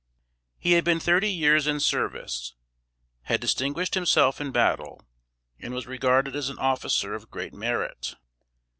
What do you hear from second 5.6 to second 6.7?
was regarded as an